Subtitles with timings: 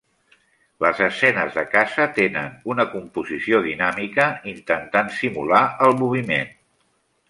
[0.85, 6.57] Les escenes de caça tenen una composició dinàmica, intentant simular el moviment.